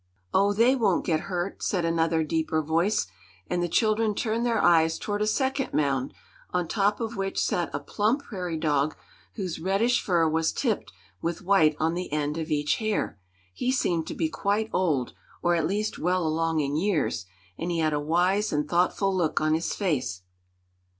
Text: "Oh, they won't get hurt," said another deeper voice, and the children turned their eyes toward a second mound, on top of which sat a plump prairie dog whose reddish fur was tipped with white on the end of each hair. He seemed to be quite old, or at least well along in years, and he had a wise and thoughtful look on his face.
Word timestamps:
"Oh, 0.33 0.51
they 0.51 0.75
won't 0.75 1.05
get 1.05 1.19
hurt," 1.29 1.61
said 1.61 1.85
another 1.85 2.23
deeper 2.23 2.63
voice, 2.63 3.05
and 3.45 3.61
the 3.61 3.69
children 3.69 4.15
turned 4.15 4.47
their 4.47 4.59
eyes 4.59 4.97
toward 4.97 5.21
a 5.21 5.27
second 5.27 5.73
mound, 5.75 6.11
on 6.49 6.67
top 6.67 6.99
of 6.99 7.15
which 7.15 7.37
sat 7.39 7.69
a 7.71 7.79
plump 7.79 8.23
prairie 8.23 8.57
dog 8.57 8.95
whose 9.35 9.59
reddish 9.59 10.01
fur 10.01 10.27
was 10.27 10.51
tipped 10.51 10.91
with 11.21 11.43
white 11.43 11.75
on 11.79 11.93
the 11.93 12.11
end 12.11 12.39
of 12.39 12.49
each 12.49 12.77
hair. 12.77 13.19
He 13.53 13.71
seemed 13.71 14.07
to 14.07 14.15
be 14.15 14.27
quite 14.27 14.71
old, 14.73 15.13
or 15.43 15.53
at 15.53 15.67
least 15.67 15.99
well 15.99 16.25
along 16.25 16.61
in 16.61 16.75
years, 16.75 17.27
and 17.59 17.69
he 17.69 17.77
had 17.77 17.93
a 17.93 17.99
wise 17.99 18.51
and 18.51 18.67
thoughtful 18.67 19.15
look 19.15 19.39
on 19.39 19.53
his 19.53 19.75
face. 19.75 20.23